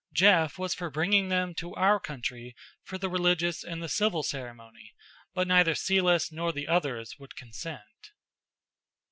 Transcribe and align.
Jeff 0.15 0.57
was 0.57 0.73
for 0.73 0.89
bringing 0.89 1.29
them 1.29 1.53
to 1.53 1.75
our 1.75 1.99
country 1.99 2.55
for 2.83 2.97
the 2.97 3.07
religious 3.07 3.63
and 3.63 3.83
the 3.83 3.87
civil 3.87 4.23
ceremony, 4.23 4.95
but 5.35 5.47
neither 5.47 5.75
Celis 5.75 6.31
nor 6.31 6.51
the 6.51 6.67
others 6.67 7.19
would 7.19 7.35
consent. 7.35 8.11